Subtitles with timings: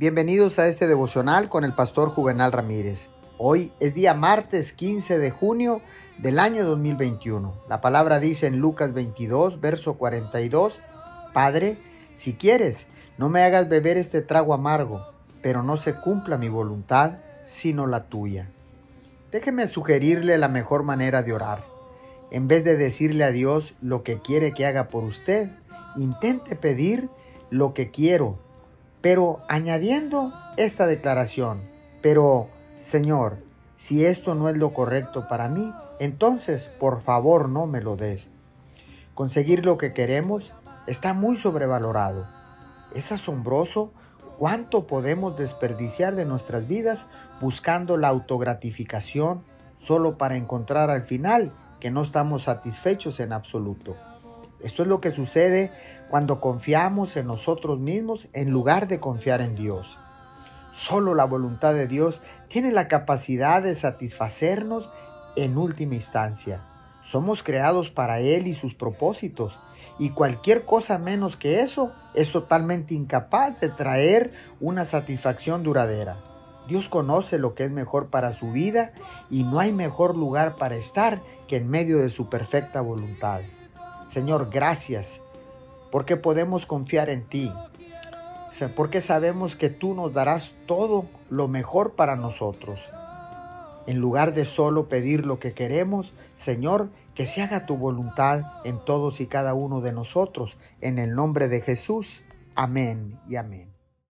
[0.00, 3.10] Bienvenidos a este devocional con el pastor Juvenal Ramírez.
[3.36, 5.82] Hoy es día martes 15 de junio
[6.16, 7.52] del año 2021.
[7.68, 10.80] La palabra dice en Lucas 22, verso 42,
[11.34, 11.76] Padre,
[12.14, 12.86] si quieres,
[13.18, 15.04] no me hagas beber este trago amargo,
[15.42, 18.48] pero no se cumpla mi voluntad, sino la tuya.
[19.30, 21.66] Déjeme sugerirle la mejor manera de orar.
[22.30, 25.50] En vez de decirle a Dios lo que quiere que haga por usted,
[25.94, 27.10] intente pedir
[27.50, 28.38] lo que quiero
[29.00, 31.62] pero añadiendo esta declaración,
[32.02, 33.38] pero Señor,
[33.76, 38.30] si esto no es lo correcto para mí, entonces por favor no me lo des.
[39.14, 40.54] Conseguir lo que queremos
[40.86, 42.26] está muy sobrevalorado.
[42.94, 43.92] Es asombroso
[44.38, 47.06] cuánto podemos desperdiciar de nuestras vidas
[47.40, 49.44] buscando la autogratificación
[49.78, 53.96] solo para encontrar al final que no estamos satisfechos en absoluto.
[54.62, 55.72] Esto es lo que sucede
[56.10, 59.98] cuando confiamos en nosotros mismos en lugar de confiar en Dios.
[60.72, 64.88] Solo la voluntad de Dios tiene la capacidad de satisfacernos
[65.36, 66.62] en última instancia.
[67.02, 69.58] Somos creados para Él y sus propósitos,
[69.98, 76.18] y cualquier cosa menos que eso es totalmente incapaz de traer una satisfacción duradera.
[76.68, 78.92] Dios conoce lo que es mejor para su vida
[79.30, 83.40] y no hay mejor lugar para estar que en medio de su perfecta voluntad.
[84.10, 85.20] Señor, gracias,
[85.92, 87.52] porque podemos confiar en ti,
[88.74, 92.80] porque sabemos que tú nos darás todo lo mejor para nosotros.
[93.86, 98.84] En lugar de solo pedir lo que queremos, Señor, que se haga tu voluntad en
[98.84, 100.56] todos y cada uno de nosotros.
[100.80, 102.24] En el nombre de Jesús.
[102.56, 103.79] Amén y amén.